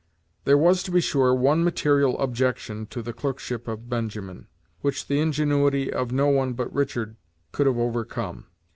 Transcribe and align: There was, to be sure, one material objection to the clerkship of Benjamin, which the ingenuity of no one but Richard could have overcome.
There 0.45 0.57
was, 0.57 0.81
to 0.81 0.91
be 0.91 0.99
sure, 0.99 1.31
one 1.31 1.63
material 1.63 2.17
objection 2.17 2.87
to 2.87 3.03
the 3.03 3.13
clerkship 3.13 3.67
of 3.67 3.87
Benjamin, 3.87 4.47
which 4.79 5.05
the 5.05 5.19
ingenuity 5.19 5.93
of 5.93 6.11
no 6.11 6.25
one 6.25 6.53
but 6.53 6.73
Richard 6.73 7.17
could 7.51 7.67
have 7.67 7.77
overcome. 7.77 8.47